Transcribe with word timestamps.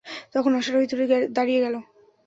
তখন 0.33 0.51
অশ্বারোহী 0.55 0.87
দূরে 0.91 1.05
দাঁড়িয়ে 1.29 1.63
গেল। 1.65 1.75